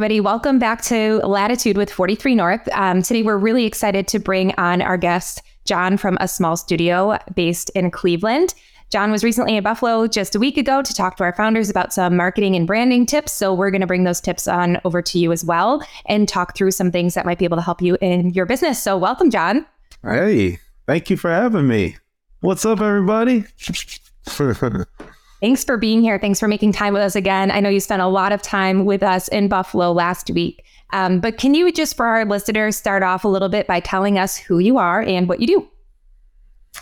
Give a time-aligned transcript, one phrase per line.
[0.00, 0.18] everybody.
[0.18, 2.66] Welcome back to Latitude with 43 North.
[2.72, 7.18] Um, today, we're really excited to bring on our guest, John from a small studio
[7.34, 8.54] based in Cleveland.
[8.88, 11.92] John was recently in Buffalo just a week ago to talk to our founders about
[11.92, 13.32] some marketing and branding tips.
[13.32, 16.56] So, we're going to bring those tips on over to you as well and talk
[16.56, 18.82] through some things that might be able to help you in your business.
[18.82, 19.66] So, welcome, John.
[20.02, 21.98] Hey, thank you for having me.
[22.40, 23.44] What's up, everybody?
[25.40, 26.18] Thanks for being here.
[26.18, 27.50] Thanks for making time with us again.
[27.50, 30.64] I know you spent a lot of time with us in Buffalo last week.
[30.92, 34.18] Um, but can you just, for our listeners, start off a little bit by telling
[34.18, 35.68] us who you are and what you do?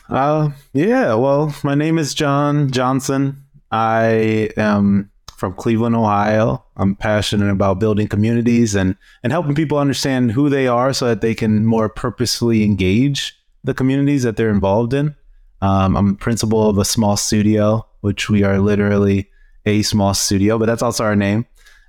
[0.09, 1.15] Uh, yeah.
[1.15, 3.45] Well, my name is John Johnson.
[3.71, 6.65] I am from Cleveland, Ohio.
[6.77, 11.21] I'm passionate about building communities and and helping people understand who they are so that
[11.21, 15.15] they can more purposefully engage the communities that they're involved in.
[15.61, 19.31] Um, I'm principal of a small studio which we are literally
[19.67, 21.47] a small studio, but that's also our name.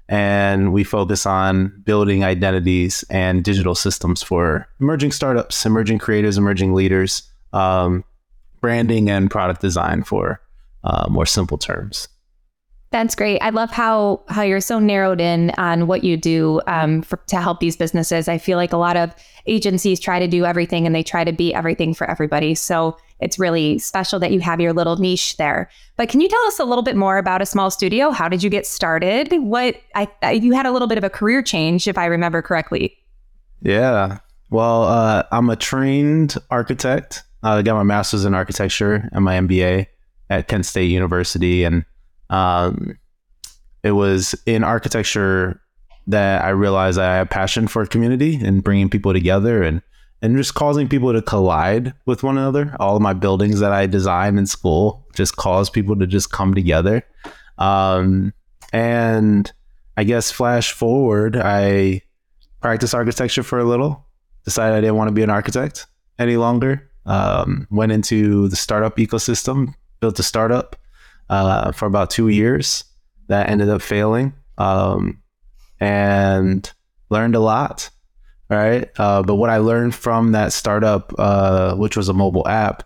[0.08, 6.74] And we focus on building identities and digital systems for emerging startups, emerging creators, emerging
[6.74, 8.04] leaders, um,
[8.60, 10.42] branding and product design for
[10.84, 12.08] uh, more simple terms.
[12.92, 13.40] That's great.
[13.40, 17.40] I love how how you're so narrowed in on what you do um, for, to
[17.40, 18.28] help these businesses.
[18.28, 19.14] I feel like a lot of
[19.46, 22.56] agencies try to do everything and they try to be everything for everybody.
[22.56, 25.70] So it's really special that you have your little niche there.
[25.98, 28.10] But can you tell us a little bit more about a small studio?
[28.10, 29.32] How did you get started?
[29.34, 32.42] What I, I you had a little bit of a career change, if I remember
[32.42, 32.98] correctly.
[33.62, 34.20] Yeah.
[34.50, 37.24] Well, uh, I'm a trained architect.
[37.44, 39.88] I got my master's in architecture and my MBA
[40.32, 41.86] at Kent State University, and
[42.30, 42.98] um,
[43.84, 45.62] it was in architecture
[46.08, 49.82] that I realized I have passion for community and bringing people together and
[50.22, 52.76] and just causing people to collide with one another.
[52.78, 56.54] All of my buildings that I designed in school just cause people to just come
[56.54, 57.06] together.
[57.58, 58.34] Um,
[58.74, 59.50] and
[59.96, 62.02] I guess flash forward, I
[62.62, 64.06] practiced architecture for a little,
[64.44, 65.88] decided I didn't want to be an architect
[66.18, 66.90] any longer.
[67.06, 70.76] Um, went into the startup ecosystem, built a startup,
[71.30, 72.84] uh, for about two years.
[73.28, 75.22] That ended up failing, um,
[75.80, 76.72] and
[77.10, 77.90] learned a lot.
[78.50, 82.82] Right, uh, but what I learned from that startup, uh, which was a mobile app,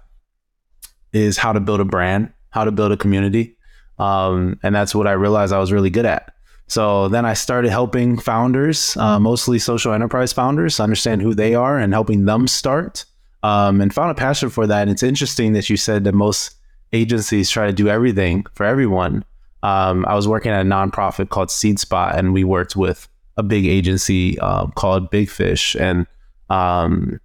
[1.14, 3.56] is how to build a brand, how to build a community,
[3.98, 6.36] um, and that's what I realized I was really good at.
[6.68, 11.78] So then I started helping founders, uh, mostly social enterprise founders, understand who they are
[11.78, 13.06] and helping them start.
[13.44, 14.84] Um, and found a passion for that.
[14.84, 16.56] And it's interesting that you said that most
[16.94, 19.26] agencies try to do everything for everyone.
[19.64, 23.44] Um, I was working at a nonprofit called Seed Spot, and we worked with a
[23.44, 26.06] big agency uh, called Big Fish, and
[26.50, 27.20] um,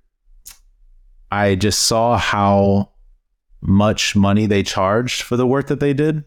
[1.31, 2.91] I just saw how
[3.61, 6.25] much money they charged for the work that they did.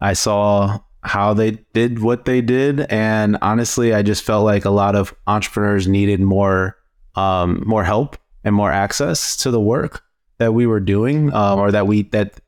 [0.00, 4.70] I saw how they did what they did, and honestly, I just felt like a
[4.70, 6.76] lot of entrepreneurs needed more
[7.14, 10.02] um, more help and more access to the work
[10.38, 12.40] that we were doing, um, or that we that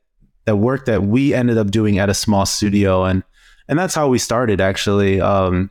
[0.47, 3.03] the work that we ended up doing at a small studio.
[3.03, 3.21] And
[3.67, 5.21] and that's how we started actually.
[5.21, 5.69] Um,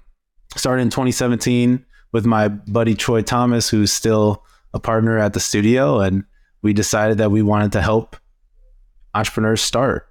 [0.54, 4.44] started in 2017 with my buddy Troy Thomas who's still
[4.74, 6.00] a partner at the studio.
[6.00, 6.24] And
[6.62, 8.16] we decided that we wanted to help
[9.14, 10.08] entrepreneurs start.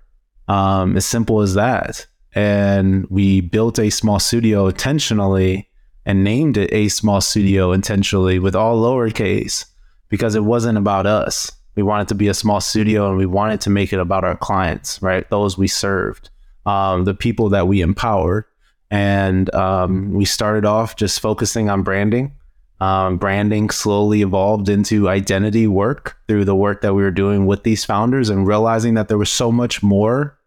[0.47, 2.05] Um, as simple as that.
[2.33, 5.69] And we built a small studio intentionally
[6.05, 9.65] and named it a small studio intentionally with all lowercase
[10.09, 13.61] because it wasn't about us we wanted to be a small studio and we wanted
[13.61, 15.29] to make it about our clients, right?
[15.29, 16.29] Those we served,
[16.65, 18.45] um, the people that we empowered.
[18.89, 22.33] And um, we started off just focusing on branding.
[22.79, 27.63] Um, branding slowly evolved into identity work through the work that we were doing with
[27.63, 30.37] these founders and realizing that there was so much more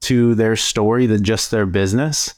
[0.00, 2.34] to their story than just their business.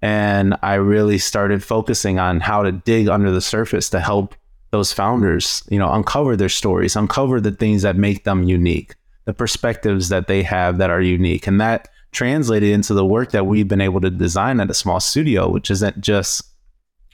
[0.00, 4.34] And I really started focusing on how to dig under the surface to help
[4.74, 9.32] those founders, you know, uncover their stories, uncover the things that make them unique, the
[9.32, 11.46] perspectives that they have that are unique.
[11.46, 14.98] And that translated into the work that we've been able to design at a small
[14.98, 16.42] studio, which isn't just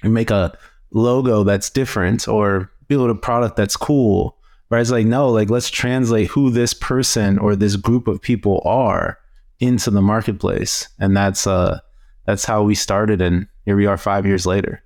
[0.03, 0.57] make a
[0.93, 4.39] logo that's different or build a product that's cool.
[4.71, 4.81] Right.
[4.81, 9.19] It's like, no, like let's translate who this person or this group of people are
[9.59, 10.89] into the marketplace.
[10.99, 11.81] And that's uh
[12.25, 14.83] that's how we started and here we are five years later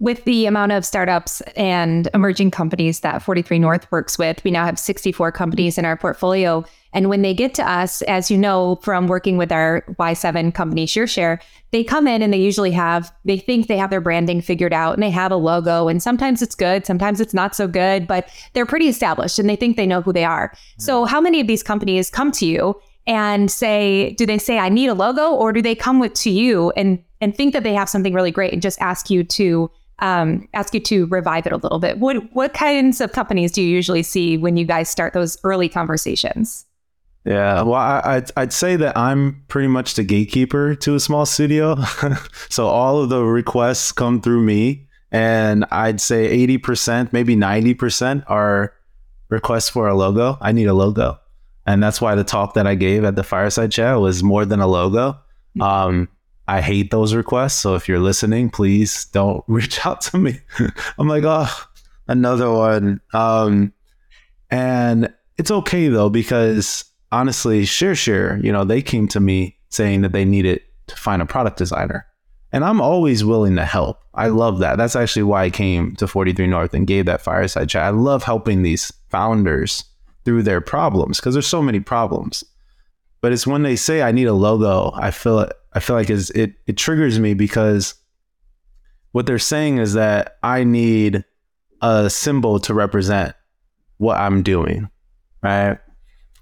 [0.00, 4.64] with the amount of startups and emerging companies that 43 North works with, we now
[4.64, 6.64] have 64 companies in our portfolio.
[6.92, 10.86] And when they get to us, as you know from working with our Y7 company
[10.86, 11.40] ShearShare,
[11.72, 14.94] they come in and they usually have, they think they have their branding figured out
[14.94, 15.88] and they have a logo.
[15.88, 19.56] And sometimes it's good, sometimes it's not so good, but they're pretty established and they
[19.56, 20.52] think they know who they are.
[20.76, 20.82] Hmm.
[20.82, 24.68] So, how many of these companies come to you and say, do they say, I
[24.68, 25.32] need a logo?
[25.32, 28.30] Or do they come with to you and and think that they have something really
[28.30, 31.98] great and just ask you to um, ask you to revive it a little bit.
[31.98, 35.68] What what kinds of companies do you usually see when you guys start those early
[35.68, 36.66] conversations?
[37.24, 41.26] Yeah, well, I, I'd, I'd say that I'm pretty much the gatekeeper to a small
[41.26, 41.76] studio.
[42.48, 44.88] so all of the requests come through me.
[45.10, 48.74] And I'd say 80%, maybe 90% are
[49.28, 50.38] requests for a logo.
[50.40, 51.18] I need a logo.
[51.66, 54.60] And that's why the talk that I gave at the fireside chat was more than
[54.60, 55.12] a logo.
[55.12, 55.62] Mm-hmm.
[55.62, 56.08] Um,
[56.48, 57.58] I hate those requests.
[57.60, 60.40] So if you're listening, please don't reach out to me.
[60.98, 61.48] I'm like, oh,
[62.08, 63.00] another one.
[63.12, 63.72] Um,
[64.50, 70.12] and it's okay though, because honestly, ShearShare, you know, they came to me saying that
[70.12, 72.06] they needed to find a product designer.
[72.50, 74.02] And I'm always willing to help.
[74.14, 74.78] I love that.
[74.78, 77.82] That's actually why I came to 43 North and gave that fireside chat.
[77.82, 79.84] I love helping these founders
[80.24, 82.42] through their problems because there's so many problems.
[83.20, 85.52] But it's when they say I need a logo, I feel it.
[85.72, 87.94] I feel like is it it triggers me because
[89.12, 91.24] what they're saying is that I need
[91.80, 93.34] a symbol to represent
[93.98, 94.88] what I'm doing,
[95.42, 95.78] right?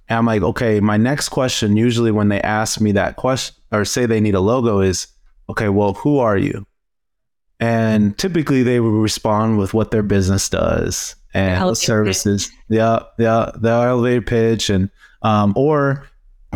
[0.08, 3.84] And I'm like, okay, my next question, usually when they ask me that question or
[3.84, 5.08] say they need a logo, is
[5.48, 6.66] okay, well, who are you?
[7.58, 12.46] And typically they will respond with what their business does and the services.
[12.46, 12.56] Pitch.
[12.68, 14.90] Yeah, yeah, the elevator pitch and
[15.22, 16.06] um, or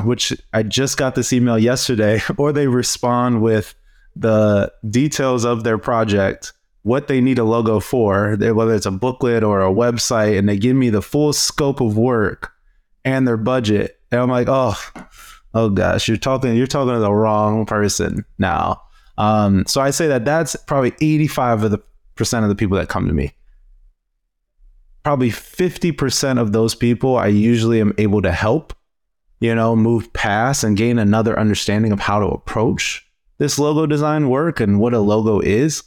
[0.04, 3.74] which I just got this email yesterday, or they respond with
[4.16, 6.52] the details of their project,
[6.82, 10.56] what they need a logo for, whether it's a booklet or a website, and they
[10.56, 12.52] give me the full scope of work
[13.04, 13.98] and their budget.
[14.10, 14.74] And I'm like, oh,
[15.54, 18.82] oh gosh, you're talking, you're talking to the wrong person now.
[19.18, 21.82] Um, so I say that that's probably 85 of the
[22.14, 23.32] percent of the people that come to me.
[25.02, 28.74] Probably 50% of those people I usually am able to help,
[29.40, 33.06] you know, move past and gain another understanding of how to approach
[33.38, 35.82] this logo design work and what a logo is.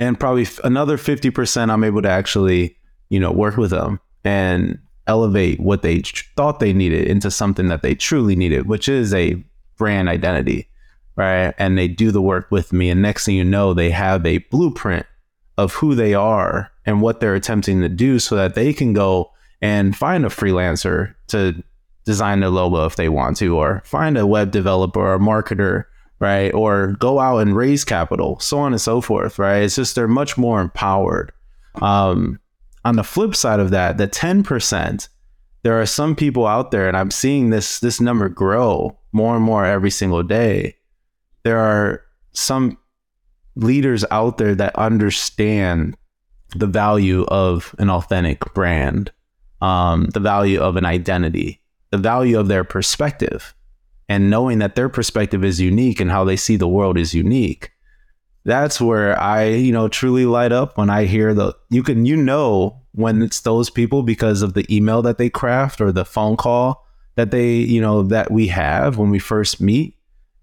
[0.00, 2.76] And probably another 50% I'm able to actually,
[3.10, 6.02] you know, work with them and elevate what they
[6.36, 9.42] thought they needed into something that they truly needed, which is a
[9.76, 10.68] brand identity,
[11.16, 11.54] right?
[11.58, 12.90] And they do the work with me.
[12.90, 15.06] And next thing you know, they have a blueprint
[15.56, 19.32] of who they are and what they're attempting to do so that they can go
[19.60, 21.64] and find a freelancer to
[22.08, 25.84] design their logo if they want to, or find a web developer or marketer,
[26.18, 26.52] right?
[26.54, 29.62] Or go out and raise capital, so on and so forth, right?
[29.62, 31.32] It's just they're much more empowered.
[31.82, 32.40] Um,
[32.82, 35.08] on the flip side of that, the 10%,
[35.62, 39.44] there are some people out there, and I'm seeing this this number grow more and
[39.44, 40.76] more every single day.
[41.42, 42.02] There are
[42.32, 42.78] some
[43.54, 45.94] leaders out there that understand
[46.56, 49.12] the value of an authentic brand,
[49.60, 51.60] um, the value of an identity,
[51.90, 53.54] the value of their perspective,
[54.08, 57.72] and knowing that their perspective is unique and how they see the world is unique
[58.48, 62.16] that's where I, you know, truly light up when I hear the you can you
[62.16, 66.36] know when it's those people because of the email that they craft or the phone
[66.36, 66.86] call
[67.16, 69.96] that they, you know, that we have when we first meet.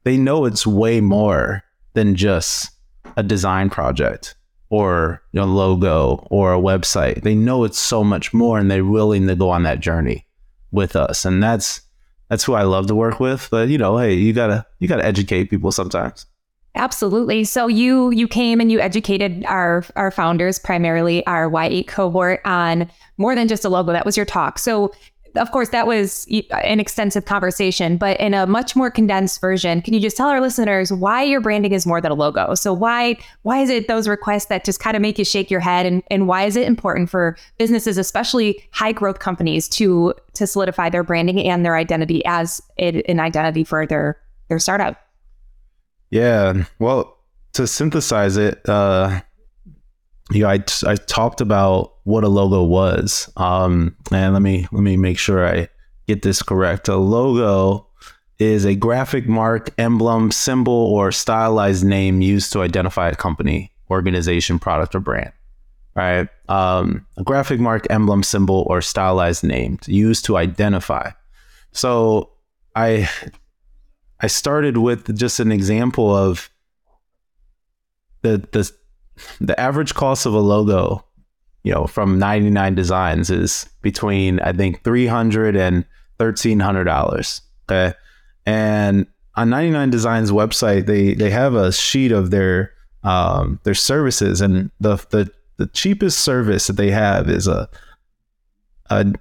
[0.03, 1.63] They know it's way more
[1.94, 2.69] than just
[3.18, 4.36] a design project
[4.69, 7.24] or a logo or a website.
[7.24, 10.25] They know it's so much more and they're willing to go on that journey
[10.75, 11.25] with us.
[11.25, 11.82] And that's
[12.29, 13.48] that's who I love to work with.
[13.50, 16.25] But you know, hey, you gotta you gotta educate people sometimes.
[16.75, 17.46] Absolutely.
[17.46, 22.89] So you you came and you educated our our founders, primarily our Y8 cohort, on
[23.17, 23.94] more than just a logo.
[23.94, 24.60] That was your talk.
[24.60, 24.94] So
[25.38, 29.94] of course that was an extensive conversation, but in a much more condensed version, can
[29.94, 32.56] you just tell our listeners why your branding is more than a logo?
[32.56, 35.60] So why why is it those requests that just kind of make you shake your
[35.60, 40.48] head, and and why is it important for businesses, especially high growth companies, to to
[40.48, 44.18] solidify their branding and their identity as an identity for their
[44.50, 44.98] their startup?
[46.10, 46.65] Yeah.
[46.80, 47.18] Well,
[47.54, 49.22] to synthesize it, uh,
[50.32, 53.32] you know, I, I talked about what a logo was.
[53.38, 55.70] Um, and let me let me make sure I
[56.08, 56.88] get this correct.
[56.88, 57.88] A logo
[58.39, 64.60] is a graphic mark, emblem, symbol, or stylized name used to identify a company, organization,
[64.60, 65.32] product, or brand.
[65.96, 66.27] Right?
[66.50, 71.12] Um, a graphic mark, emblem, symbol, or stylized name used to identify.
[71.72, 72.32] So
[72.75, 73.10] I
[74.20, 76.50] I started with just an example of
[78.22, 78.72] the the
[79.39, 81.05] the average cost of a logo,
[81.63, 85.86] you know, from 99 designs is between I think 300 and
[86.17, 87.41] 1300 dollars.
[87.69, 87.95] Okay.
[88.45, 92.72] And on 99 designs website, they they have a sheet of their
[93.03, 97.69] um, their services and the the the cheapest service that they have is a,
[98.89, 99.13] a,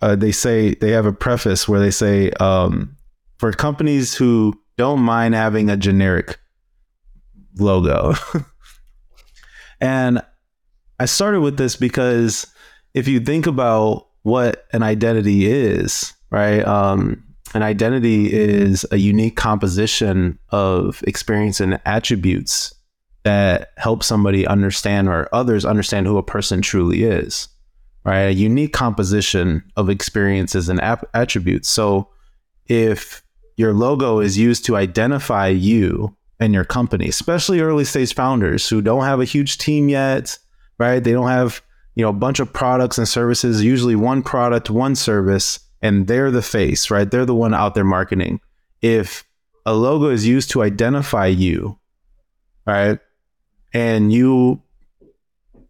[0.00, 2.96] a they say they have a preface where they say um,
[3.38, 6.38] for companies who don't mind having a generic
[7.58, 8.14] logo.
[9.80, 10.22] and
[10.98, 12.46] I started with this because
[12.94, 16.64] if you think about what an identity is, right?
[16.64, 22.74] Um, an identity is a unique composition of experience and attributes
[23.24, 27.48] that help somebody understand or others understand who a person truly is,
[28.04, 28.22] right?
[28.22, 31.68] A unique composition of experiences and ap- attributes.
[31.68, 32.10] So
[32.66, 33.22] if
[33.56, 38.80] your logo is used to identify you and your company, especially early stage founders who
[38.80, 40.38] don't have a huge team yet,
[40.78, 41.02] right?
[41.02, 41.60] They don't have,
[41.94, 46.30] you know, a bunch of products and services, usually one product, one service, and they're
[46.30, 47.10] the face, right?
[47.10, 48.40] They're the one out there marketing.
[48.82, 49.24] If
[49.66, 51.78] a logo is used to identify you,
[52.66, 52.98] right?
[53.72, 54.62] And you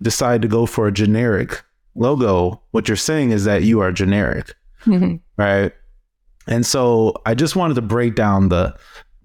[0.01, 1.63] decide to go for a generic
[1.95, 5.17] logo, what you're saying is that you are generic, mm-hmm.
[5.37, 5.73] right?
[6.47, 8.77] And so I just wanted to break down the,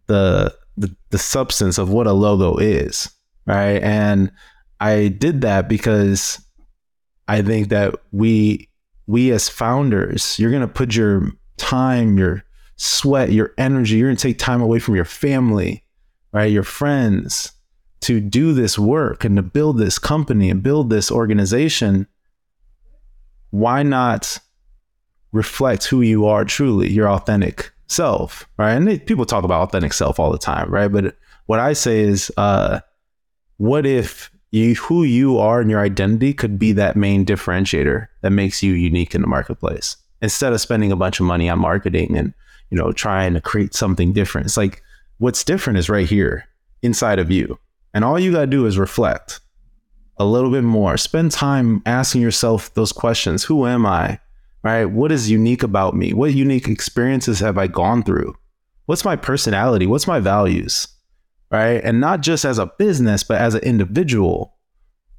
[0.08, 3.10] the the the substance of what a logo is,
[3.46, 3.82] right?
[3.82, 4.32] And
[4.80, 6.44] I did that because
[7.28, 8.70] I think that we
[9.08, 12.44] we as founders, you're to put your time, your
[12.78, 15.84] sweat, your energy, you're to take time away from your family,
[16.32, 16.52] right?
[16.52, 17.52] Your friends
[18.02, 22.08] to do this work and to build this company and build this organization.
[23.52, 24.40] Why not
[25.32, 28.74] reflect who you are truly, your authentic self, right?
[28.74, 30.90] And they, people talk about authentic self all the time, right?
[30.92, 32.80] But what I say is, uh,
[33.58, 38.32] what if you, who you are and your identity could be that main differentiator that
[38.32, 39.98] makes you unique in the marketplace?
[40.22, 42.34] Instead of spending a bunch of money on marketing and
[42.70, 44.48] you know trying to create something different.
[44.48, 44.82] It's like
[45.20, 46.46] what's different is right here
[46.82, 47.60] inside of you.
[47.94, 49.40] And all you got to do is reflect
[50.18, 50.98] a little bit more.
[50.98, 53.44] Spend time asking yourself those questions.
[53.44, 54.20] Who am i
[54.64, 58.34] right what is unique about me what unique experiences have i gone through
[58.86, 60.88] what's my personality what's my values
[61.54, 61.84] right?
[61.84, 64.58] And not just as a business, but as an individual,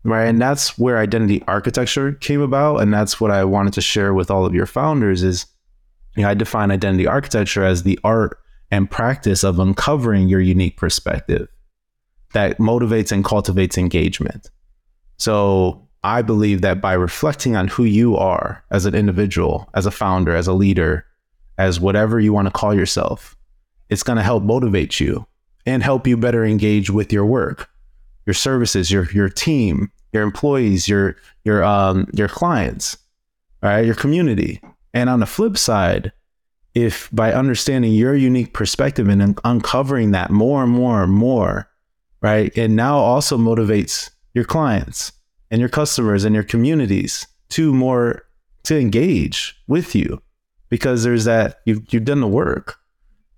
[0.02, 0.24] right?
[0.24, 4.32] And that's where identity architecture came about, and that's what I wanted to share with
[4.32, 5.22] all of your founders.
[5.22, 5.46] Is
[6.16, 8.36] you know, I define identity architecture as the art
[8.72, 11.46] and practice of uncovering your unique perspective
[12.32, 14.50] that motivates and cultivates engagement.
[15.18, 19.90] So I believe that by reflecting on who you are as an individual, as a
[19.90, 21.06] founder, as a leader,
[21.56, 23.34] as whatever you want to call yourself,
[23.88, 25.26] it's going to help motivate you
[25.64, 27.70] and help you better engage with your work,
[28.26, 32.98] your services, your your team, your employees, your your um your clients,
[33.62, 34.60] right, your community.
[34.92, 36.12] And on the flip side,
[36.74, 41.66] if by understanding your unique perspective and un- uncovering that more and more and more,
[42.20, 45.12] right, it now also motivates your clients
[45.54, 48.26] and your customers and your communities to more
[48.64, 50.20] to engage with you
[50.68, 52.78] because there's that you've you've done the work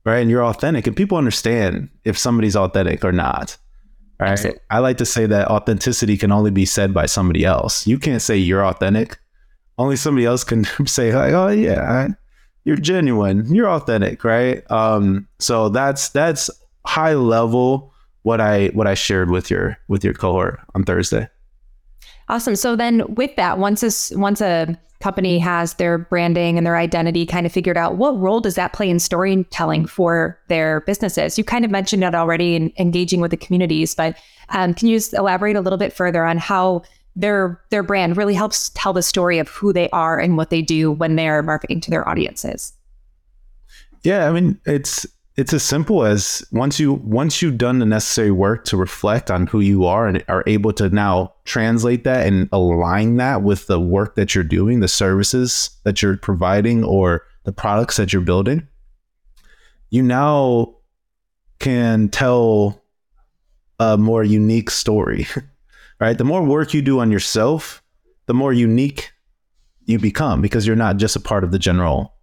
[0.07, 0.21] right?
[0.21, 3.59] And you're authentic, and people understand if somebody's authentic or not.
[4.19, 4.59] Right.
[4.71, 7.87] I like to say that authenticity can only be said by somebody else.
[7.87, 9.19] You can't say you're authentic.
[9.77, 12.09] Only somebody else can say like, "Oh yeah,
[12.65, 13.53] you're genuine.
[13.55, 14.69] You're authentic." Right.
[14.71, 15.29] Um.
[15.39, 16.49] So that's that's
[16.87, 17.93] high level
[18.23, 21.29] what I what I shared with your with your cohort on Thursday.
[22.29, 22.57] Awesome.
[22.57, 27.27] So then with that, once this once a company has their branding and their identity
[27.27, 31.39] kind of figured out, what role does that play in storytelling for their businesses?
[31.39, 34.17] You kind of mentioned it already in engaging with the communities, but
[34.49, 36.83] um, can you just elaborate a little bit further on how
[37.15, 40.63] their their brand really helps tell the story of who they are and what they
[40.63, 42.73] do when they're marketing to their audiences?
[44.03, 45.07] Yeah, I mean, it's
[45.37, 49.47] it's as simple as once you once you've done the necessary work to reflect on
[49.47, 53.79] who you are and are able to now translate that and align that with the
[53.79, 58.67] work that you're doing the services that you're providing or the products that you're building
[59.91, 60.75] you now
[61.59, 62.83] can tell
[63.79, 65.27] a more unique story
[66.01, 66.19] right?
[66.19, 67.83] The more work you do on yourself
[68.25, 69.13] the more unique
[69.85, 72.15] you become because you're not just a part of the general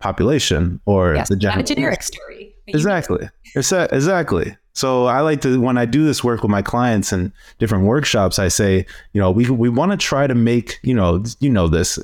[0.00, 3.28] population or yes, the general a generic story Exactly.
[3.54, 4.56] Exactly.
[4.72, 8.38] So I like to when I do this work with my clients and different workshops,
[8.38, 11.68] I say, you know, we we want to try to make, you know, you know
[11.68, 11.98] this.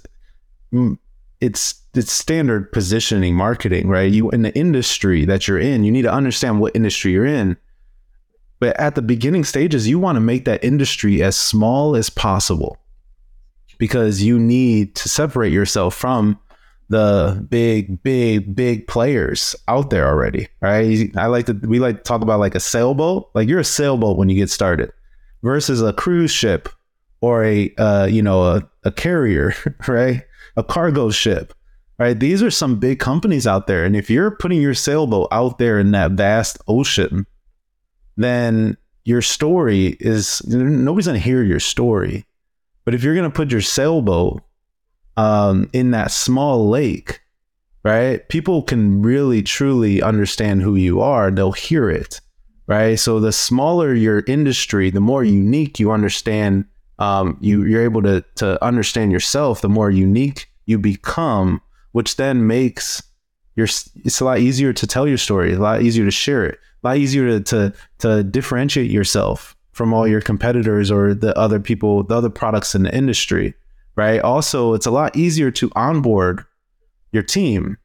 [1.40, 4.10] It's it's standard positioning marketing, right?
[4.10, 7.56] You in the industry that you're in, you need to understand what industry you're in.
[8.60, 12.76] But at the beginning stages, you want to make that industry as small as possible
[13.78, 16.38] because you need to separate yourself from
[16.90, 21.08] the big, big, big players out there already, right?
[21.16, 23.30] I like to we like to talk about like a sailboat.
[23.32, 24.92] Like you're a sailboat when you get started,
[25.42, 26.68] versus a cruise ship
[27.20, 29.54] or a uh, you know a, a carrier,
[29.88, 30.24] right?
[30.56, 31.54] A cargo ship,
[31.98, 32.18] right?
[32.18, 35.78] These are some big companies out there, and if you're putting your sailboat out there
[35.78, 37.24] in that vast ocean,
[38.16, 42.26] then your story is nobody's to hear your story.
[42.84, 44.42] But if you're to put your sailboat
[45.20, 47.20] um, in that small lake,
[47.84, 48.26] right?
[48.30, 51.30] People can really truly understand who you are.
[51.30, 52.22] They'll hear it,
[52.66, 52.98] right?
[52.98, 56.64] So the smaller your industry, the more unique you understand.
[56.98, 59.60] Um, you you're able to to understand yourself.
[59.60, 61.60] The more unique you become,
[61.92, 63.02] which then makes
[63.56, 63.66] your
[64.04, 66.88] it's a lot easier to tell your story, a lot easier to share it, a
[66.88, 72.04] lot easier to to, to differentiate yourself from all your competitors or the other people,
[72.04, 73.54] the other products in the industry,
[74.00, 74.22] right?
[74.22, 76.42] Also, it's a lot easier to onboard
[77.12, 77.76] your team,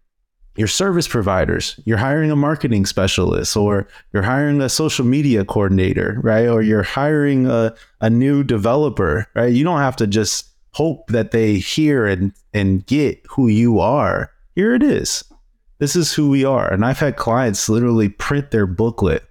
[0.55, 1.77] your service providers.
[1.83, 6.47] You're hiring a marketing specialist or you're hiring a social media coordinator, right?
[6.47, 9.51] Or you're hiring a, a new developer, right?
[9.51, 14.31] You don't have to just hope that they hear and, and get who you are.
[14.55, 15.21] Here it is.
[15.79, 16.71] This is who we are.
[16.71, 19.25] And I've had clients literally print their booklet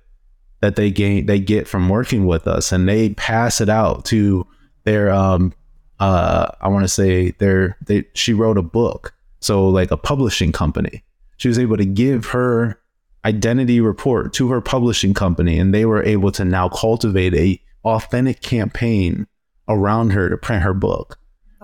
[0.60, 4.46] that they gain they get from working with us and they pass it out to
[4.84, 5.54] their um
[6.00, 10.52] uh I want to say their they she wrote a book so like a publishing
[10.52, 11.04] company.
[11.36, 12.80] She was able to give her
[13.24, 18.40] identity report to her publishing company and they were able to now cultivate a authentic
[18.40, 19.26] campaign
[19.68, 21.18] around her to print her book.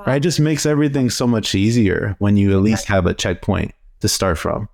[0.07, 0.17] Right?
[0.17, 4.09] It just makes everything so much easier when you at least have a checkpoint to
[4.09, 4.69] start from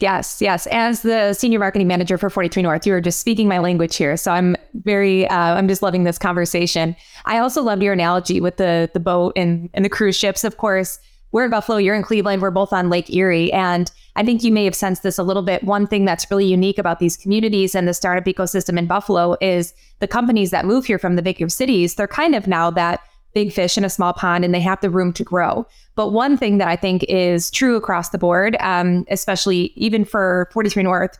[0.00, 0.66] Yes, yes.
[0.70, 4.16] As the senior marketing manager for 43 North, you are just speaking my language here.
[4.16, 6.94] So I'm very, uh, I'm just loving this conversation.
[7.24, 10.44] I also loved your analogy with the the boat and and the cruise ships.
[10.44, 11.00] Of course,
[11.32, 12.40] we're in Buffalo, you're in Cleveland.
[12.42, 15.42] We're both on Lake Erie, and I think you may have sensed this a little
[15.42, 15.62] bit.
[15.64, 19.74] One thing that's really unique about these communities and the startup ecosystem in Buffalo is
[19.98, 21.96] the companies that move here from the bigger cities.
[21.96, 23.00] They're kind of now that
[23.34, 25.66] big fish in a small pond and they have the room to grow.
[25.94, 30.48] But one thing that I think is true across the board, um, especially even for
[30.52, 31.18] 43 North,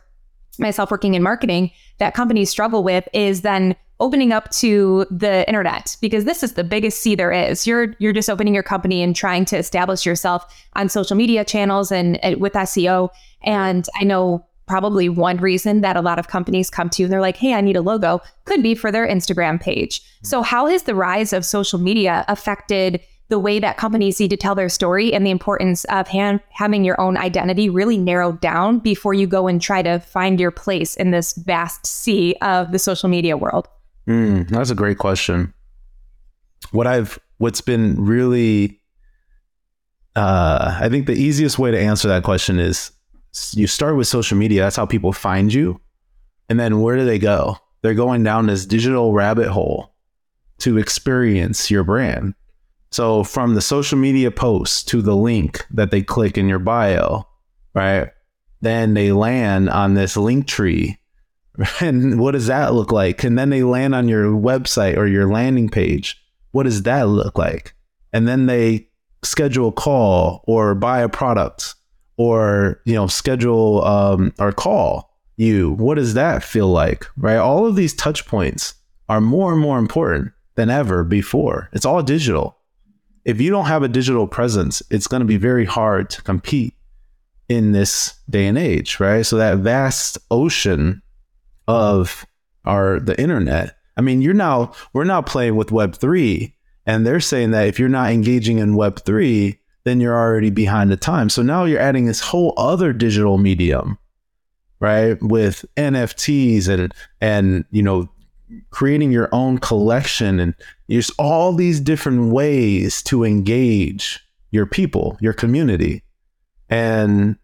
[0.57, 5.97] myself working in marketing, that companies struggle with is then opening up to the internet
[5.99, 7.67] because this is the biggest sea there is.
[7.67, 11.91] You're you're just opening your company and trying to establish yourself on social media channels
[11.91, 13.09] and, and with SEO.
[13.43, 17.11] And I know probably one reason that a lot of companies come to you and
[17.11, 20.01] they're like, hey, I need a logo, could be for their Instagram page.
[20.23, 24.37] So, how has the rise of social media affected the way that companies need to
[24.37, 28.79] tell their story and the importance of hand, having your own identity really narrowed down
[28.79, 32.79] before you go and try to find your place in this vast sea of the
[32.79, 33.67] social media world?
[34.07, 35.53] Mm, that's a great question.
[36.71, 38.79] What I've, what's been really,
[40.15, 42.91] uh, I think the easiest way to answer that question is
[43.53, 44.61] you start with social media.
[44.61, 45.79] That's how people find you.
[46.49, 47.57] And then where do they go?
[47.81, 49.93] They're going down this digital rabbit hole
[50.59, 52.33] to experience your brand.
[52.91, 57.27] So from the social media post to the link that they click in your bio,
[57.73, 58.09] right?
[58.61, 60.95] Then they land on this Linktree.
[61.81, 63.25] And what does that look like?
[63.25, 66.17] And then they land on your website or your landing page.
[66.51, 67.73] What does that look like?
[68.13, 68.87] And then they
[69.23, 71.75] schedule a call or buy a product
[72.19, 75.71] or you know schedule um, or call you.
[75.71, 77.37] What does that feel like right?
[77.37, 78.75] All of these touch points
[79.07, 81.69] are more and more important than ever before.
[81.71, 82.57] It's all digital.
[83.23, 86.73] If you don't have a digital presence it's going to be very hard to compete
[87.47, 89.25] in this day and age right?
[89.25, 91.01] So that vast ocean
[91.67, 92.25] of
[92.65, 96.53] our the internet i mean you're now we're now playing with web 3
[96.85, 100.91] and they're saying that if you're not engaging in web 3 then you're already behind
[100.91, 101.29] the time.
[101.29, 103.97] So now you're adding this whole other digital medium,
[104.79, 105.17] right?
[105.21, 108.09] With NFTs and and you know
[108.71, 110.55] creating your own collection and
[110.87, 114.19] there's all these different ways to engage
[114.51, 116.03] your people, your community.
[116.67, 117.37] And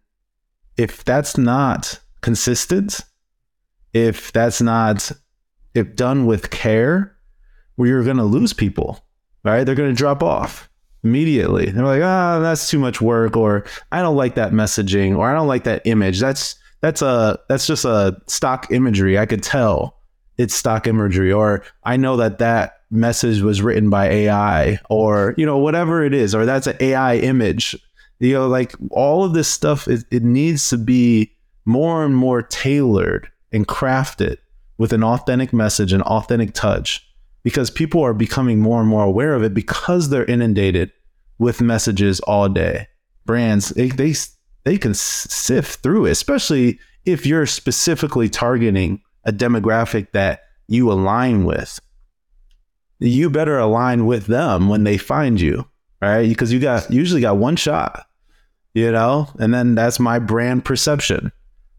[0.76, 3.00] if that's not consistent,
[3.92, 5.12] if that's not
[5.74, 7.16] if done with care,
[7.76, 9.04] well, you're going to lose people,
[9.44, 9.64] right?
[9.64, 10.68] They're going to drop off
[11.06, 11.70] immediately.
[11.70, 15.30] They're like, ah, oh, that's too much work, or I don't like that messaging, or
[15.30, 16.18] I don't like that image.
[16.18, 19.18] That's that's a that's just a stock imagery.
[19.18, 19.96] I could tell
[20.36, 25.46] it's stock imagery, or I know that that message was written by AI, or you
[25.46, 27.76] know whatever it is, or that's an AI image.
[28.18, 31.32] You know, like all of this stuff, it, it needs to be
[31.64, 34.38] more and more tailored and crafted
[34.78, 37.05] with an authentic message, an authentic touch
[37.46, 40.90] because people are becoming more and more aware of it because they're inundated
[41.38, 42.88] with messages all day.
[43.24, 44.14] Brands they they,
[44.64, 51.44] they can sift through it, especially if you're specifically targeting a demographic that you align
[51.44, 51.78] with.
[52.98, 55.68] You better align with them when they find you,
[56.02, 56.28] right?
[56.28, 58.06] Because you got usually got one shot,
[58.74, 61.30] you know, and then that's my brand perception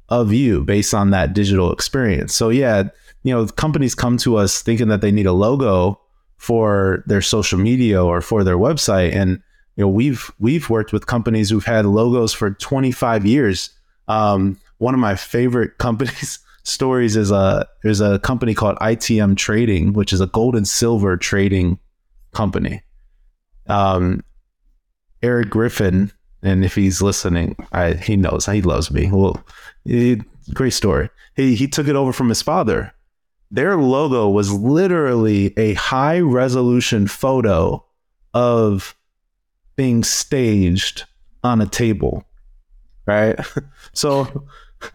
[0.08, 2.34] of you based on that digital experience.
[2.34, 2.84] So yeah,
[3.24, 6.00] you know, companies come to us thinking that they need a logo
[6.38, 9.14] for their social media or for their website.
[9.14, 9.42] And,
[9.76, 13.70] you know, we've, we've worked with companies who've had logos for 25 years.
[14.08, 19.94] Um, one of my favorite companies stories is a, there's a company called ITM Trading,
[19.94, 21.80] which is a gold and silver trading
[22.34, 22.82] company.
[23.68, 24.24] Um,
[25.24, 26.12] Eric Griffin,
[26.44, 29.10] and if he's listening, I, he knows he loves me.
[29.12, 29.44] Well,
[29.84, 30.22] he,
[30.54, 31.10] great story.
[31.36, 32.94] He he took it over from his father.
[33.50, 37.86] Their logo was literally a high resolution photo
[38.34, 38.96] of
[39.76, 41.06] being staged
[41.44, 42.26] on a table,
[43.06, 43.40] right?
[43.94, 44.46] So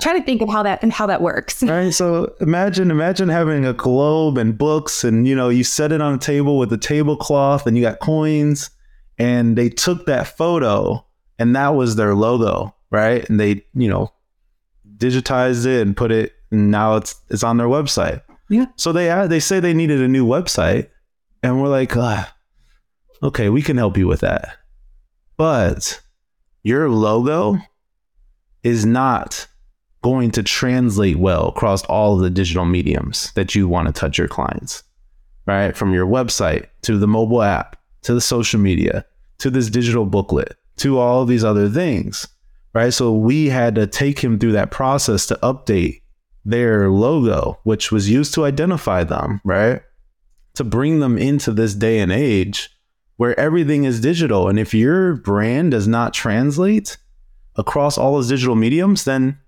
[0.01, 1.63] trying to think of how that and how that works.
[1.73, 1.93] Right.
[1.93, 6.15] So imagine imagine having a globe and books and you know you set it on
[6.15, 8.71] a table with a tablecloth and you got coins
[9.19, 11.05] and they took that photo
[11.39, 13.29] and that was their logo, right?
[13.29, 14.13] And they, you know,
[14.99, 18.23] digitized it and put it and now it's it's on their website.
[18.53, 18.67] Yeah.
[18.77, 20.91] So they they say they needed a new website
[21.43, 22.37] and we're like, ah,
[23.23, 24.57] okay, we can help you with that.
[25.39, 26.03] But
[26.63, 27.57] your logo
[28.63, 29.47] is not
[30.03, 34.19] going to translate well across all of the digital mediums that you want to touch
[34.19, 34.83] your clients,
[35.47, 35.75] right?
[35.75, 39.07] From your website to the mobile app to the social media
[39.39, 42.29] to this digital booklet to all of these other things,
[42.75, 42.93] right?
[42.93, 46.02] So we had to take him through that process to update
[46.45, 49.83] their logo, which was used to identify them, right?
[50.55, 52.71] To bring them into this day and age
[53.17, 54.49] where everything is digital.
[54.49, 56.97] And if your brand does not translate
[57.57, 59.39] across all those digital mediums, then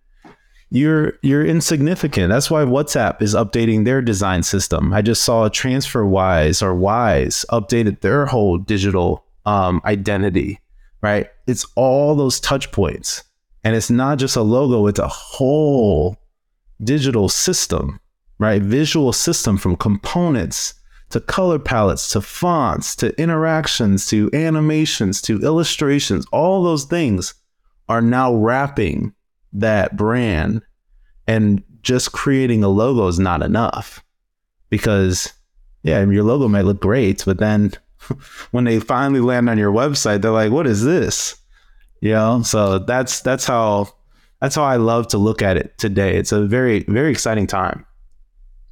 [0.71, 2.31] you're you're insignificant.
[2.31, 4.93] That's why WhatsApp is updating their design system.
[4.93, 10.61] I just saw a TransferWise or Wise updated their whole digital um, identity.
[11.01, 13.25] Right, it's all those touch points,
[13.63, 16.17] and it's not just a logo; it's a whole
[16.85, 18.01] digital system,
[18.39, 18.63] right?
[18.63, 20.75] Visual system from components
[21.11, 26.27] to color palettes to fonts to interactions to animations to illustrations.
[26.33, 27.35] All those things
[27.89, 29.15] are now wrapping
[29.53, 30.63] that brand
[31.27, 34.03] and just creating a logo is not enough
[34.71, 35.33] because
[35.83, 37.73] yeah your logo might look great but then
[38.51, 41.37] when they finally land on your website they're like what is this
[42.01, 43.89] you know so that's that's how
[44.45, 47.85] that's how i love to look at it today it's a very very exciting time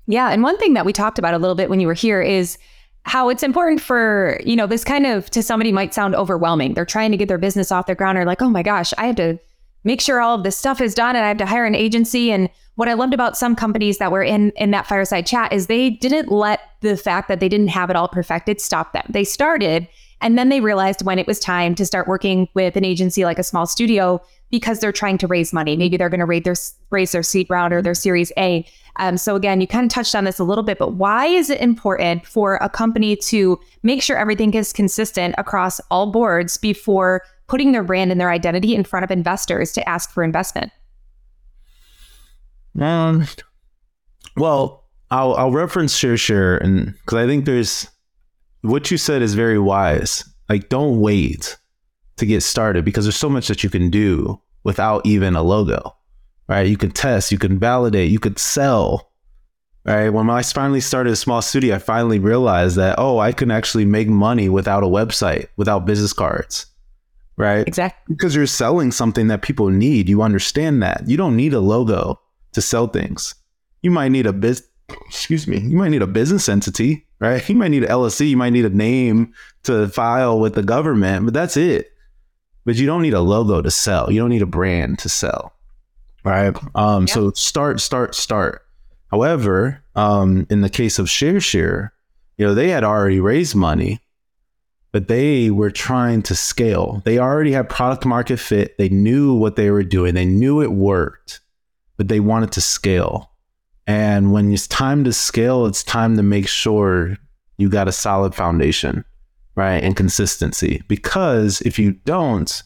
[0.06, 2.20] yeah and one thing that we talked about a little bit when you were here
[2.20, 2.58] is
[3.04, 6.84] how it's important for you know this kind of to somebody might sound overwhelming they're
[6.84, 9.16] trying to get their business off the ground or like oh my gosh i have
[9.16, 9.38] to
[9.84, 12.30] make sure all of this stuff is done and I have to hire an agency.
[12.30, 15.66] And what I loved about some companies that were in in that fireside chat is
[15.66, 19.04] they didn't let the fact that they didn't have it all perfected stop them.
[19.08, 19.88] They started
[20.22, 23.38] and then they realized when it was time to start working with an agency like
[23.38, 25.76] a small studio because they're trying to raise money.
[25.76, 26.54] Maybe they're going to raise their
[26.90, 28.64] raise their seed round or their Series A.
[28.96, 31.50] Um, so again, you kind of touched on this a little bit, but why is
[31.50, 37.22] it important for a company to make sure everything is consistent across all boards before
[37.48, 40.70] putting their brand and their identity in front of investors to ask for investment?
[42.78, 43.26] Um,
[44.36, 47.88] well, I'll I'll reference ShearShare and because I think there's
[48.62, 50.24] what you said is very wise.
[50.48, 51.56] Like, don't wait
[52.16, 55.96] to get started because there's so much that you can do without even a logo,
[56.48, 56.66] right?
[56.66, 59.12] You can test, you can validate, you could sell,
[59.84, 60.10] right?
[60.10, 63.84] When I finally started a small studio, I finally realized that oh, I can actually
[63.84, 66.66] make money without a website, without business cards
[67.36, 67.66] right?
[67.66, 68.14] Exactly.
[68.14, 70.08] Because you're selling something that people need.
[70.08, 71.04] You understand that.
[71.06, 72.20] You don't need a logo
[72.52, 73.34] to sell things.
[73.82, 74.66] You might need a biz
[75.06, 77.48] excuse me, you might need a business entity, right?
[77.48, 79.32] You might need an LLC, you might need a name
[79.62, 81.92] to file with the government, but that's it.
[82.64, 84.10] But you don't need a logo to sell.
[84.10, 85.52] You don't need a brand to sell.
[86.24, 86.54] Right?
[86.74, 87.14] Um yeah.
[87.14, 88.62] so start start start.
[89.10, 91.90] However, um in the case of ShearShare,
[92.36, 94.00] you know, they had already raised money
[94.92, 97.00] but they were trying to scale.
[97.04, 98.76] They already had product market fit.
[98.76, 100.14] They knew what they were doing.
[100.14, 101.40] They knew it worked,
[101.96, 103.31] but they wanted to scale.
[103.86, 107.16] And when it's time to scale, it's time to make sure
[107.58, 109.04] you got a solid foundation,
[109.54, 109.82] right?
[109.82, 110.82] And consistency.
[110.88, 112.62] Because if you don't,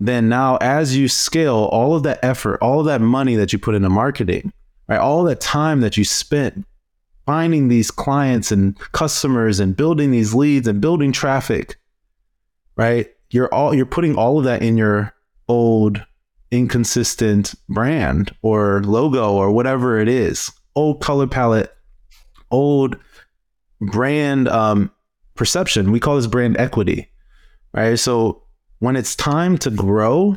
[0.00, 3.58] then now as you scale, all of that effort, all of that money that you
[3.58, 4.52] put into marketing,
[4.88, 4.98] right?
[4.98, 6.64] All that time that you spent
[7.26, 11.76] finding these clients and customers and building these leads and building traffic,
[12.76, 13.08] right?
[13.30, 15.12] You're all you're putting all of that in your
[15.48, 16.02] old
[16.50, 20.50] inconsistent brand or logo or whatever it is.
[20.74, 21.74] Old color palette,
[22.50, 22.96] old
[23.80, 24.90] brand um,
[25.34, 25.92] perception.
[25.92, 27.10] We call this brand equity,
[27.72, 27.98] right?
[27.98, 28.42] So
[28.78, 30.36] when it's time to grow,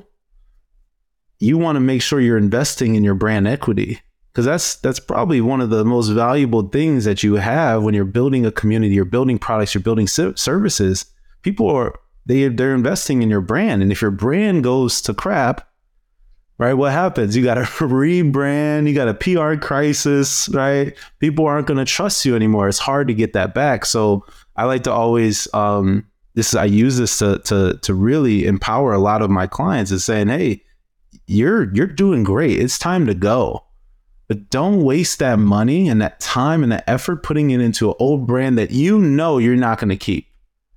[1.40, 5.42] you want to make sure you're investing in your brand equity because that's that's probably
[5.42, 9.06] one of the most valuable things that you have when you're building a community, you're
[9.06, 11.06] building products, you're building services.
[11.42, 15.68] People are they they're investing in your brand, and if your brand goes to crap,
[16.62, 16.76] right?
[16.76, 17.36] What happens?
[17.36, 20.96] You got to rebrand, you got a PR crisis, right?
[21.18, 22.70] People aren't going to trust you anymore.
[22.70, 23.84] It's hard to get that back.
[23.84, 24.24] So
[24.56, 29.00] I like to always um, this I use this to to to really empower a
[29.00, 30.62] lot of my clients is saying, hey,
[31.26, 32.60] you're you're doing great.
[32.60, 33.66] It's time to go.
[34.28, 37.96] But don't waste that money and that time and that effort putting it into an
[37.98, 40.28] old brand that you know you're not going to keep.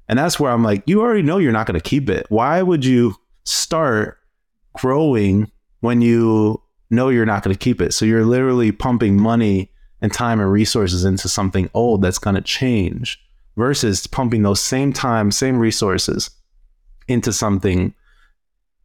[0.09, 2.27] And that's where I'm like, you already know you're not going to keep it.
[2.31, 4.19] Why would you start
[4.73, 5.53] growing
[5.85, 7.93] when you know you're not going to keep it?
[7.93, 9.71] So you're literally pumping money
[10.01, 13.23] and time and resources into something old that's going to change
[13.57, 16.31] versus pumping those same time, same resources
[17.07, 17.93] into something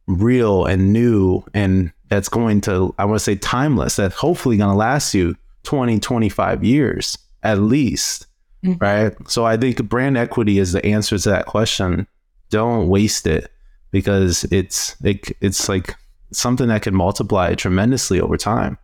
[0.06, 4.70] real and new and that's going to, I want to say timeless, that's hopefully going
[4.70, 8.26] to last you 20, 25 years at least.
[8.62, 8.84] Mm-hmm.
[8.84, 9.16] Right.
[9.26, 12.06] So I think brand equity is the answer to that question.
[12.50, 13.50] Don't waste it
[13.90, 15.96] because it's, it, it's like
[16.32, 18.78] something that can multiply tremendously over time.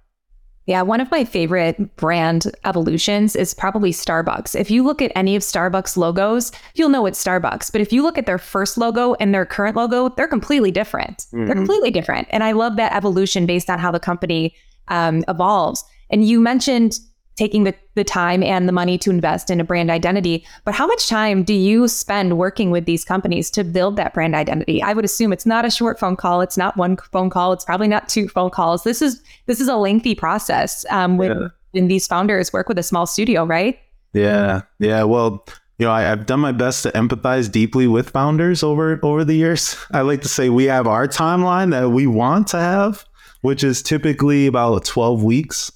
[0.67, 4.59] Yeah, one of my favorite brand evolutions is probably Starbucks.
[4.59, 7.71] If you look at any of Starbucks logos, you'll know it's Starbucks.
[7.71, 11.19] But if you look at their first logo and their current logo, they're completely different.
[11.19, 11.47] Mm-hmm.
[11.47, 12.27] They're completely different.
[12.31, 14.57] And I love that evolution based on how the company
[14.89, 15.85] um, evolves.
[16.11, 16.99] And you mentioned
[17.37, 20.45] taking the, the time and the money to invest in a brand identity.
[20.65, 24.35] But how much time do you spend working with these companies to build that brand
[24.35, 24.83] identity?
[24.83, 26.41] I would assume it's not a short phone call.
[26.41, 27.53] It's not one phone call.
[27.53, 28.85] It's probably not two phone calls.
[28.85, 30.85] This is this is a lengthy process.
[30.91, 31.87] Um, when, yeah.
[31.87, 33.79] these founders work with a small studio, right?
[34.13, 35.03] Yeah, yeah.
[35.03, 35.45] Well,
[35.79, 39.35] you know, I, have done my best to empathize deeply with founders over over the
[39.35, 39.77] years.
[39.93, 43.05] I like to say we have our timeline that we want to have,
[43.43, 45.71] which is typically about twelve weeks.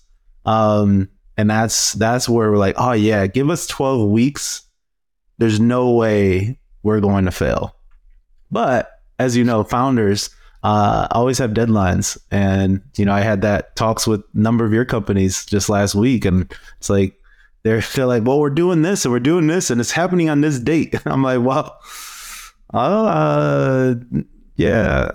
[0.47, 4.63] Um, and that's that's where we're like, oh yeah, give us 12 weeks.
[5.39, 7.77] There's no way we're going to fail.
[8.51, 10.31] But as you know, founders
[10.63, 14.73] uh, always have deadlines, and you know, I had that talks with a number of
[14.73, 17.15] your companies just last week, and it's like
[17.63, 20.41] they're they're like, well, we're doing this and we're doing this, and it's happening on
[20.41, 20.95] this date.
[21.07, 21.81] I'm like, well,
[22.75, 23.95] uh,
[24.57, 25.11] yeah.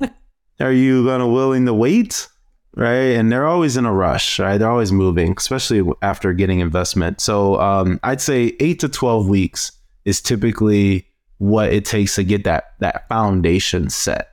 [0.60, 2.28] Are you gonna willing to wait?
[2.74, 3.16] Right?
[3.16, 4.58] And they're always in a rush, right?
[4.58, 7.20] They're always moving, especially after getting investment.
[7.20, 9.72] So um, I'd say eight to twelve weeks
[10.04, 11.06] is typically
[11.38, 14.28] what it takes to get that that foundation set.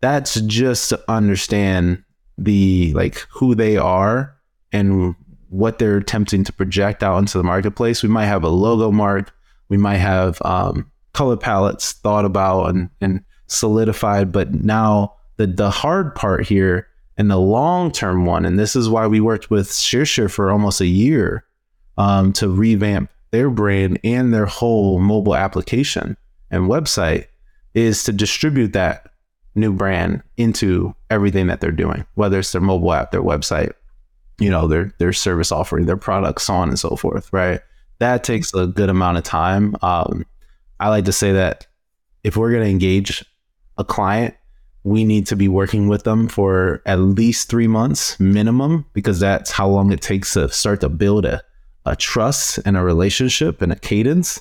[0.00, 2.02] That's just to understand
[2.38, 4.36] the like who they are
[4.72, 5.14] and
[5.48, 8.02] what they're attempting to project out into the marketplace.
[8.02, 9.32] We might have a logo mark,
[9.68, 15.70] we might have um, color palettes thought about and, and solidified, but now the the
[15.70, 16.88] hard part here
[17.22, 20.80] and the long term one, and this is why we worked with ShearShare for almost
[20.80, 21.44] a year
[21.96, 26.16] um, to revamp their brand and their whole mobile application
[26.50, 27.28] and website,
[27.74, 29.12] is to distribute that
[29.54, 33.72] new brand into everything that they're doing, whether it's their mobile app, their website,
[34.40, 37.32] you know, their their service offering, their products, so on and so forth.
[37.32, 37.60] Right.
[38.00, 39.76] That takes a good amount of time.
[39.80, 40.26] Um,
[40.80, 41.68] I like to say that
[42.24, 43.24] if we're going to engage
[43.78, 44.34] a client
[44.84, 49.50] we need to be working with them for at least three months minimum because that's
[49.50, 51.42] how long it takes to start to build a,
[51.86, 54.40] a trust and a relationship and a cadence.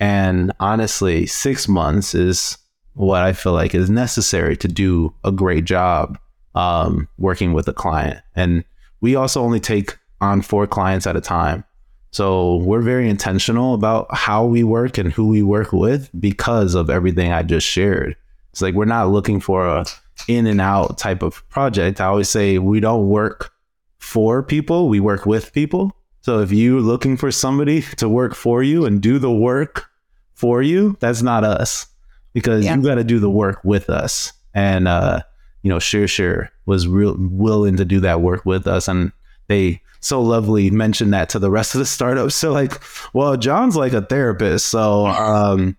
[0.00, 2.58] And honestly, six months is
[2.94, 6.18] what I feel like is necessary to do a great job
[6.54, 8.20] um, working with a client.
[8.34, 8.64] And
[9.00, 11.64] we also only take on four clients at a time.
[12.12, 16.90] So we're very intentional about how we work and who we work with because of
[16.90, 18.16] everything I just shared.
[18.50, 19.84] It's like we're not looking for a
[20.28, 22.00] in and out type of project.
[22.00, 23.52] I always say we don't work
[23.98, 25.92] for people, we work with people.
[26.22, 29.86] So if you're looking for somebody to work for you and do the work
[30.34, 31.86] for you, that's not us
[32.32, 32.74] because yeah.
[32.74, 34.32] you got to do the work with us.
[34.54, 35.20] And uh,
[35.62, 39.12] you know, ShearShare was real willing to do that work with us, and
[39.48, 42.34] they so lovely mentioned that to the rest of the startups.
[42.40, 42.80] So like,
[43.12, 45.76] well, John's like a therapist, so um,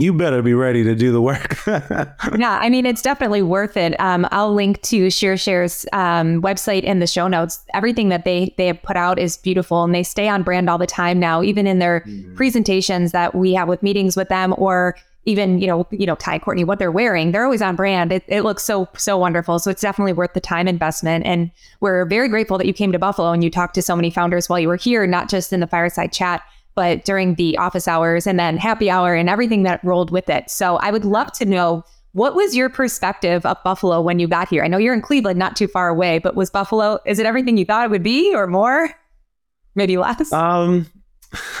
[0.00, 1.58] you better be ready to do the work.
[1.66, 3.98] yeah, I mean, it's definitely worth it.
[4.00, 7.62] Um, I'll link to ShearShare's um, website in the show notes.
[7.74, 10.78] Everything that they they have put out is beautiful, and they stay on brand all
[10.78, 11.42] the time now.
[11.42, 12.34] Even in their mm-hmm.
[12.34, 16.38] presentations that we have with meetings with them, or even you know you know Tye
[16.38, 18.10] Courtney what they're wearing, they're always on brand.
[18.10, 19.58] It, it looks so so wonderful.
[19.58, 21.26] So it's definitely worth the time investment.
[21.26, 24.10] And we're very grateful that you came to Buffalo and you talked to so many
[24.10, 26.42] founders while you were here, not just in the fireside chat
[26.80, 30.48] but during the office hours and then happy hour and everything that rolled with it.
[30.48, 34.48] So I would love to know What was your perspective of Buffalo when you got
[34.48, 34.64] here?
[34.64, 37.58] I know you're in Cleveland, not too far away, but was Buffalo, is it everything
[37.58, 38.88] you thought it would be or more?
[39.74, 40.32] Maybe less?
[40.32, 40.86] Um,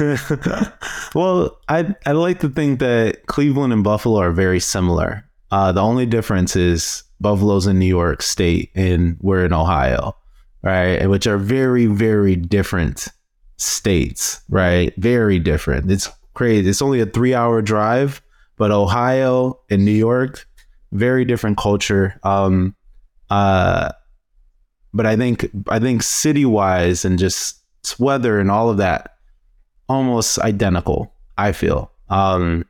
[1.14, 5.28] well, I I like to think that Cleveland and Buffalo are very similar.
[5.50, 10.16] Uh, the only difference is Buffalo's in New York State and we're in Ohio,
[10.62, 11.06] right?
[11.06, 13.08] Which are very very different
[13.60, 14.94] states, right?
[14.96, 15.90] Very different.
[15.90, 16.68] It's crazy.
[16.68, 18.22] It's only a three hour drive,
[18.56, 20.46] but Ohio and New York,
[20.92, 22.18] very different culture.
[22.22, 22.74] Um,
[23.28, 23.92] uh,
[24.92, 27.62] but I think I think city wise and just
[27.98, 29.16] weather and all of that
[29.88, 31.12] almost identical.
[31.38, 31.90] I feel.
[32.10, 32.66] Um,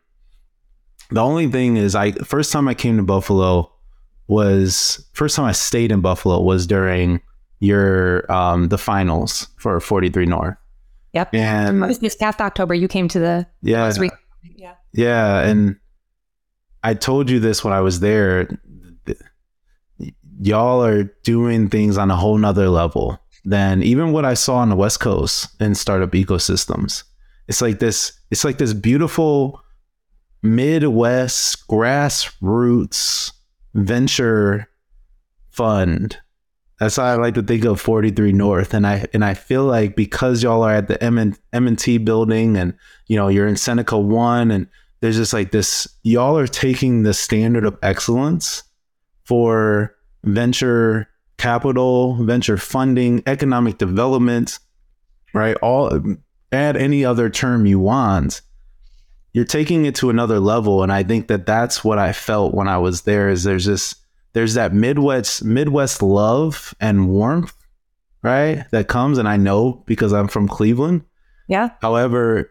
[1.11, 3.73] the only thing is, I first time I came to Buffalo
[4.29, 7.21] was first time I stayed in Buffalo was during
[7.59, 10.57] your um the finals for 43 North.
[11.13, 11.35] Yep.
[11.35, 13.93] And this past October, you came to the yeah,
[14.55, 15.77] yeah, yeah, and
[16.83, 18.49] I told you this when I was there.
[20.43, 24.71] Y'all are doing things on a whole nother level than even what I saw on
[24.71, 27.05] the West Coast in startup ecosystems.
[27.49, 29.61] It's like this, it's like this beautiful
[30.43, 33.33] Midwest grassroots
[33.75, 34.69] venture
[35.51, 36.17] fund.
[36.81, 38.73] That's how I like to think of 43 North.
[38.73, 41.79] And I and I feel like because y'all are at the M and M and
[41.79, 42.75] T building and
[43.07, 44.67] you know you're in Seneca one and
[45.01, 48.63] there's just like this y'all are taking the standard of excellence
[49.25, 54.59] for venture capital, venture funding, economic development,
[55.35, 55.57] right?
[55.59, 56.17] All
[56.51, 58.41] add any other term you want.
[59.33, 62.69] You're taking it to another level, and I think that that's what I felt when
[62.69, 63.29] I was there.
[63.29, 63.95] Is there's this
[64.33, 67.55] there's that Midwest Midwest love and warmth,
[68.23, 68.65] right?
[68.71, 71.05] That comes, and I know because I'm from Cleveland.
[71.49, 71.71] Yeah.
[71.83, 72.51] However,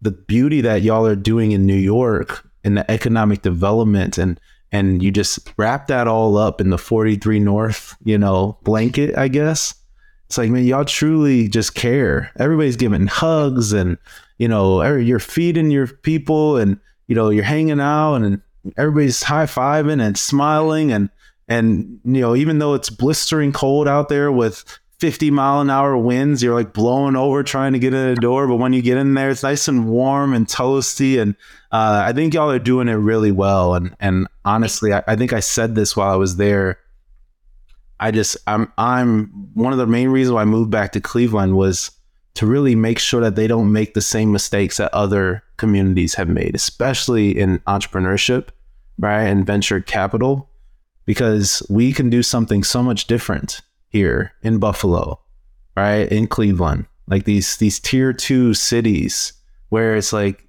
[0.00, 5.02] the beauty that y'all are doing in New York and the economic development and and
[5.02, 9.74] you just wrap that all up in the 43 North, you know, blanket, I guess.
[10.26, 12.30] It's like, man, y'all truly just care.
[12.38, 13.96] Everybody's giving hugs and,
[14.36, 18.42] you know, you're feeding your people and, you know, you're hanging out and
[18.76, 20.92] everybody's high fiving and smiling.
[20.92, 21.10] And,
[21.48, 24.64] and, you know, even though it's blistering cold out there with
[24.98, 28.46] 50 mile an hour winds, you're like blowing over trying to get in the door.
[28.46, 31.20] But when you get in there, it's nice and warm and toasty.
[31.20, 31.34] And
[31.72, 33.74] uh, I think y'all are doing it really well.
[33.74, 36.78] And, and honestly, I, I think I said this while I was there
[38.00, 41.56] I just I'm I'm one of the main reasons why I moved back to Cleveland
[41.56, 41.90] was
[42.34, 46.28] to really make sure that they don't make the same mistakes that other communities have
[46.28, 48.48] made, especially in entrepreneurship,
[48.98, 49.24] right?
[49.24, 50.50] And venture capital,
[51.04, 55.20] because we can do something so much different here in Buffalo,
[55.76, 56.10] right?
[56.10, 56.86] In Cleveland.
[57.06, 59.32] Like these these tier two cities
[59.70, 60.44] where it's like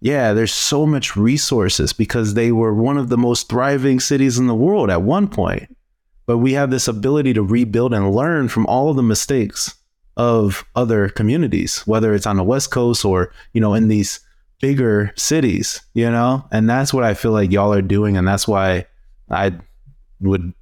[0.00, 4.46] yeah, there's so much resources because they were one of the most thriving cities in
[4.46, 5.74] the world at one point
[6.26, 9.76] but we have this ability to rebuild and learn from all of the mistakes
[10.16, 14.20] of other communities, whether it's on the West Coast or, you know, in these
[14.60, 16.46] bigger cities, you know?
[16.50, 18.16] And that's what I feel like y'all are doing.
[18.16, 18.86] And that's why
[19.30, 19.52] I
[20.20, 20.52] would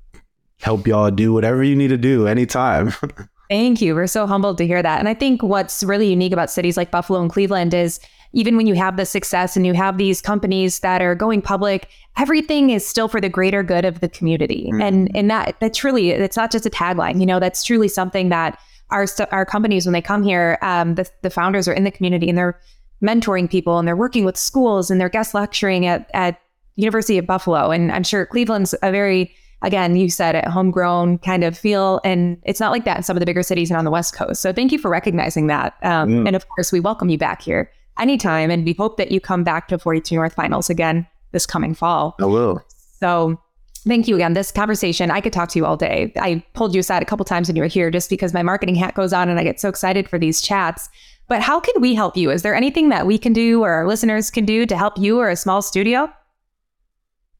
[0.61, 2.92] help y'all do whatever you need to do anytime.
[3.50, 3.94] Thank you.
[3.94, 4.98] We're so humbled to hear that.
[4.98, 8.00] And I think what's really unique about cities like Buffalo and Cleveland is
[8.33, 11.88] even when you have the success and you have these companies that are going public,
[12.16, 14.70] everything is still for the greater good of the community.
[14.72, 14.80] Mm-hmm.
[14.80, 18.30] And and that that truly it's not just a tagline, you know, that's truly something
[18.30, 18.59] that
[18.90, 22.28] our our companies when they come here, um, the the founders are in the community
[22.28, 22.59] and they're
[23.02, 26.40] mentoring people and they're working with schools and they're guest lecturing at at
[26.76, 27.70] University of Buffalo.
[27.70, 32.00] And I'm sure Cleveland's a very again, you said it, homegrown kind of feel.
[32.04, 34.14] And it's not like that in some of the bigger cities and on the West
[34.14, 34.42] Coast.
[34.42, 35.74] So thank you for recognizing that.
[35.83, 36.26] Um, mm.
[36.26, 38.50] And of course, we welcome you back here anytime.
[38.50, 42.14] And we hope that you come back to 42 North Finals again this coming fall.
[42.20, 42.62] I will.
[43.00, 43.40] So
[43.87, 44.35] thank you again.
[44.35, 46.12] This conversation, I could talk to you all day.
[46.16, 48.74] I pulled you aside a couple times when you were here just because my marketing
[48.74, 50.88] hat goes on and I get so excited for these chats.
[51.29, 52.31] But how can we help you?
[52.31, 55.18] Is there anything that we can do or our listeners can do to help you
[55.18, 56.12] or a small studio?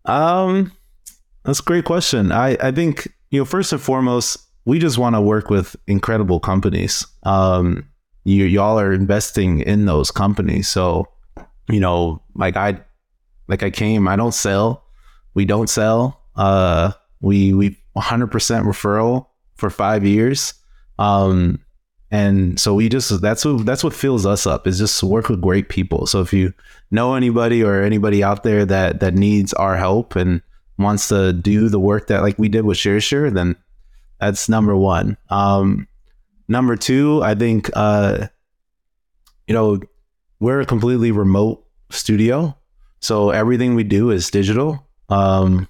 [0.07, 0.73] Um,
[1.45, 2.33] that's a great question.
[2.33, 6.41] I, I think, you know, first and foremost, we just want to work with incredible
[6.41, 7.07] companies.
[7.25, 7.87] Um,
[8.25, 10.69] you y'all are investing in those companies.
[10.69, 11.07] So,
[11.69, 12.81] you know, like I
[13.49, 14.85] like I came, I don't sell.
[15.35, 16.23] We don't sell.
[16.35, 20.55] Uh we we 100% referral for 5 years.
[20.99, 21.61] Um
[22.15, 25.41] and so we just that's what that's what fills us up is just work with
[25.41, 26.07] great people.
[26.07, 26.53] So if you
[26.91, 30.43] know anybody or anybody out there that that needs our help and
[30.79, 33.57] wants to do the work that like we did with ShearShare, then
[34.21, 35.17] that's number one.
[35.31, 35.89] Um,
[36.49, 38.27] Number two, I think, uh,
[39.47, 39.81] you know,
[40.41, 42.57] we're a completely remote studio.
[43.01, 44.87] So everything we do is digital.
[45.09, 45.69] Um,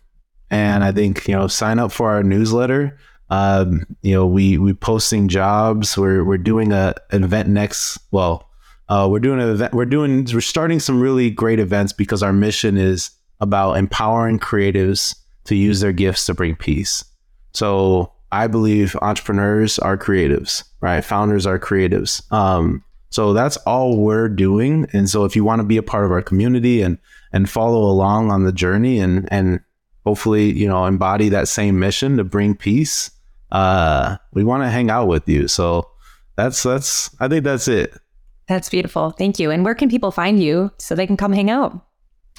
[0.51, 2.99] and I think you know, sign up for our newsletter.
[3.31, 5.97] Um, you know, we we posting jobs.
[5.97, 7.99] We're we're doing a an event next.
[8.11, 8.49] Well,
[8.89, 9.75] uh, we're doing an event.
[9.75, 13.11] We're doing we're starting some really great events because our mission is
[13.41, 17.05] about empowering creatives to use their gifts to bring peace.
[17.53, 21.05] So I believe entrepreneurs are creatives, right?
[21.05, 22.31] Founders are creatives.
[22.33, 24.89] Um, so that's all we're doing.
[24.93, 26.99] And so if you want to be a part of our community and
[27.33, 29.61] and follow along on the journey and and
[30.05, 33.11] hopefully, you know, embody that same mission to bring peace,
[33.53, 35.49] uh, we want to hang out with you.
[35.49, 35.89] So
[36.37, 37.95] that's that's I think that's it.
[38.47, 39.11] That's beautiful.
[39.11, 39.51] Thank you.
[39.51, 41.73] And where can people find you so they can come hang out?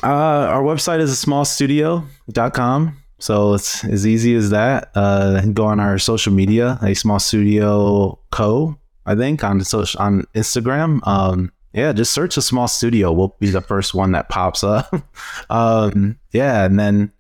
[0.04, 2.98] Uh, our website is a small smallstudio.com.
[3.18, 4.92] So it's as easy as that.
[4.94, 8.78] Uh, go on our social media, a small studio co.
[9.06, 11.00] I think on social on Instagram.
[11.08, 13.12] Um, yeah, just search a small studio.
[13.12, 14.94] We'll be the first one that pops up.
[15.50, 17.12] um, yeah, and then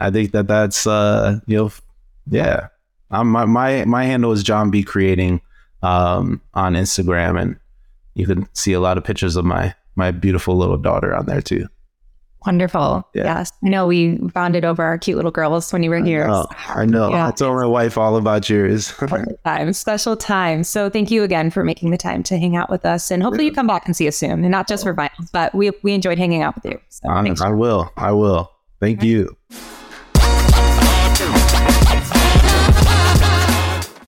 [0.00, 1.72] I think that that's uh, you know,
[2.28, 2.68] yeah.
[3.10, 5.40] Um, my my my handle is John B Creating
[5.82, 7.56] um, on Instagram, and
[8.14, 11.42] you can see a lot of pictures of my my beautiful little daughter on there
[11.42, 11.66] too.
[12.46, 13.06] Wonderful.
[13.14, 13.24] Yeah.
[13.24, 13.52] Yes.
[13.62, 16.26] I know we bonded over our cute little girls when you were here.
[16.26, 17.10] Oh, I know.
[17.10, 17.28] Yeah.
[17.28, 18.86] I told my wife all about yours.
[18.96, 20.64] Special time, special time.
[20.64, 23.44] So thank you again for making the time to hang out with us, and hopefully
[23.44, 24.42] you come back and see us soon.
[24.42, 26.80] And not just for vinyls, but we we enjoyed hanging out with you.
[26.88, 27.34] So I.
[27.42, 27.92] I will.
[27.96, 28.50] I will.
[28.80, 29.36] Thank you.